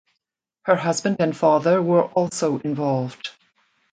[0.63, 3.29] Her husband and father were also involved.